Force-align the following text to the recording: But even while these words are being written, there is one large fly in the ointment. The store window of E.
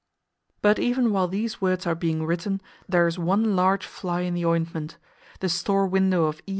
But 0.63 0.79
even 0.79 1.11
while 1.13 1.27
these 1.27 1.61
words 1.61 1.85
are 1.85 1.93
being 1.93 2.25
written, 2.25 2.59
there 2.89 3.05
is 3.05 3.19
one 3.19 3.55
large 3.55 3.85
fly 3.85 4.21
in 4.21 4.33
the 4.33 4.45
ointment. 4.45 4.97
The 5.41 5.49
store 5.49 5.85
window 5.85 6.25
of 6.25 6.41
E. 6.47 6.49